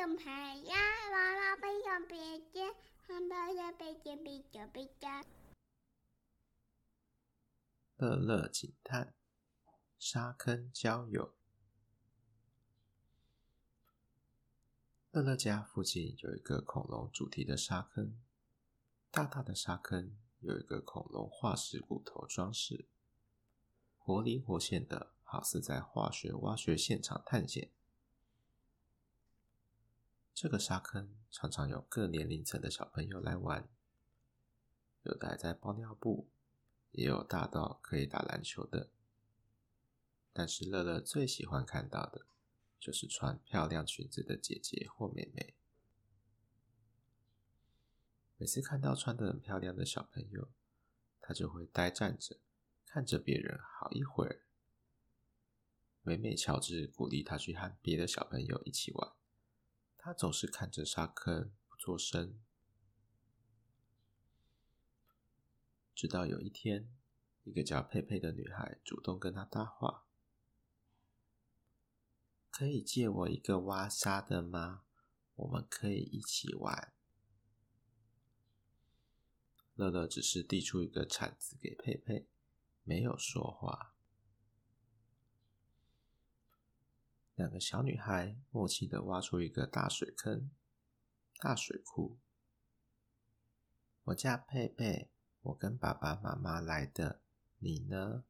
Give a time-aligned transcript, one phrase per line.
[0.00, 0.76] 小牌呀，
[1.12, 2.74] 娃娃背上背肩，
[3.06, 5.06] 汉堡的背肩背着背着。
[7.98, 9.12] 乐乐警探，
[9.98, 11.34] 沙坑交友。
[15.10, 18.18] 乐乐家附近有一个恐龙主题的沙坑，
[19.10, 22.88] 大大的沙坑有一个恐龙化石骨头装饰，
[23.98, 27.70] 活灵活现的，好似在化学挖掘现场探险。
[30.42, 33.68] 这个沙坑常常有各年龄层的小朋友来玩，
[35.02, 36.30] 有的还在包尿布。
[36.92, 38.88] 也有大到可以打篮球的，
[40.32, 42.24] 但是乐乐最喜欢看到的，
[42.78, 45.54] 就是穿漂亮裙子的姐姐或妹妹。
[48.38, 50.48] 每次看到穿得很漂亮的小朋友，
[51.20, 52.38] 他就会呆站着，
[52.86, 54.40] 看着别人好一会儿。
[56.00, 59.12] 每每乔治鼓励他去和别的小朋友一起玩，
[60.02, 62.40] 他总是看着沙坑不作声。
[65.94, 66.88] 直到有一天，
[67.44, 70.06] 一个叫佩佩的女孩主动跟他搭话
[72.50, 74.84] ：“可以借我一个挖沙的吗？
[75.34, 76.94] 我们可以一起玩。”
[79.76, 82.26] 乐乐只是递出一个铲子给佩佩，
[82.84, 83.94] 没有说话。
[87.40, 90.50] 两个小女孩默契的挖出一个大水坑、
[91.38, 92.18] 大水库。
[94.04, 95.08] 我叫佩佩。
[95.40, 97.22] 我跟爸爸妈妈来的，
[97.60, 98.24] 你呢？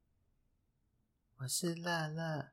[1.39, 2.53] 我是乐乐，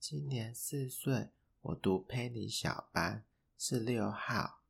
[0.00, 1.28] 今年四岁，
[1.60, 3.26] 我读佩妮小班，
[3.58, 4.62] 是六号。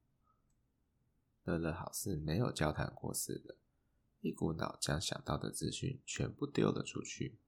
[1.44, 3.54] 乐乐好似没有交谈过似的，
[4.22, 7.38] 一股脑将想到的资讯全部丢了出去。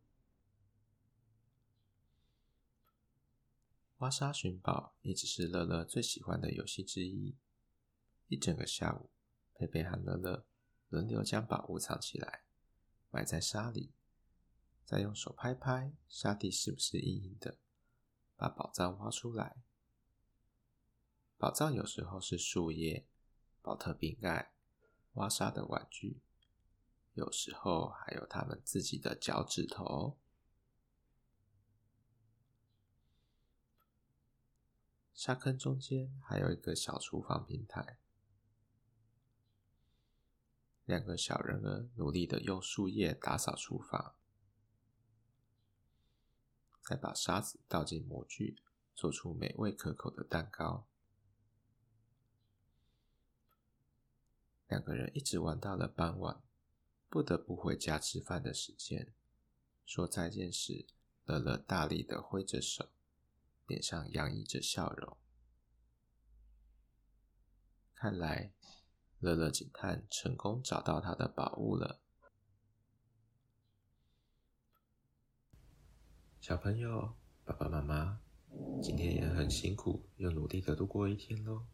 [4.00, 7.36] 挖沙寻宝一直是乐乐最喜欢的游戏之一。
[8.28, 9.10] 一整个下午，
[9.54, 10.46] 佩佩和乐乐。
[10.88, 12.42] 轮流将宝物藏起来，
[13.10, 13.92] 埋在沙里，
[14.84, 17.58] 再用手拍拍沙地是不是硬硬的，
[18.36, 19.62] 把宝藏挖出来。
[21.36, 23.06] 宝藏有时候是树叶、
[23.60, 24.54] 宝特瓶盖、
[25.12, 26.22] 挖沙的玩具，
[27.12, 30.16] 有时候还有他们自己的脚趾头。
[35.20, 37.98] 沙坑中间还有一个小厨房平台。
[40.86, 44.14] 两个小人儿努力的用树叶打扫厨房，
[46.82, 48.62] 再把沙子倒进模具，
[48.94, 50.86] 做出美味可口的蛋糕。
[54.68, 56.42] 两个人一直玩到了傍晚，
[57.10, 59.12] 不得不回家吃饭的时间。
[59.84, 60.86] 说再见时，
[61.26, 62.88] 乐乐大力的挥着手，
[63.70, 65.16] 脸上洋溢着笑容。
[67.94, 68.52] 看来。
[69.20, 72.00] 乐乐警探成功找到他的宝物了。
[76.40, 78.22] 小朋友，爸爸妈妈，
[78.82, 81.66] 今天也很辛苦，又努力的度过一天喽，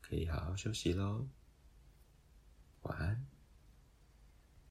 [0.00, 1.26] 可以好好休息喽。
[2.82, 3.29] 晚安。